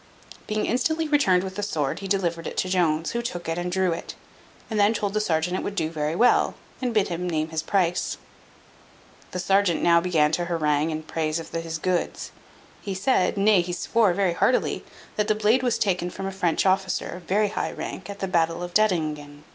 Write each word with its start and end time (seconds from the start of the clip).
Being 0.47 0.65
instantly 0.65 1.07
returned 1.07 1.43
with 1.43 1.53
the 1.57 1.61
sword, 1.61 1.99
he 1.99 2.07
delivered 2.07 2.47
it 2.47 2.57
to 2.57 2.69
Jones, 2.69 3.11
who 3.11 3.21
took 3.21 3.47
it 3.47 3.59
and 3.59 3.71
drew 3.71 3.91
it; 3.91 4.15
and 4.67 4.79
then 4.79 4.95
told 4.95 5.13
the 5.13 5.19
serjeant 5.21 5.55
it 5.55 5.61
would 5.61 5.75
do 5.75 5.91
very 5.91 6.15
well, 6.15 6.55
and 6.81 6.91
bid 6.91 7.09
him 7.09 7.29
name 7.29 7.49
his 7.49 7.61
price. 7.61 8.17
The 9.29 9.37
serjeant 9.37 9.83
now 9.83 10.01
began 10.01 10.31
to 10.31 10.45
harangue 10.45 10.89
in 10.89 11.03
praise 11.03 11.37
of 11.39 11.51
his 11.51 11.77
goods. 11.77 12.31
He 12.81 12.95
said 12.95 13.37
(nay 13.37 13.61
he 13.61 13.73
swore 13.73 14.11
very 14.13 14.33
heartily), 14.33 14.83
"that 15.17 15.27
the 15.27 15.35
blade 15.35 15.61
was 15.61 15.77
taken 15.77 16.09
from 16.09 16.25
a 16.25 16.31
French 16.31 16.65
officer, 16.65 17.07
of 17.09 17.21
very 17.27 17.49
high 17.49 17.71
rank, 17.71 18.09
at 18.09 18.17
the 18.21 18.27
battle 18.27 18.63
of 18.63 18.73
Dettingen. 18.73 19.43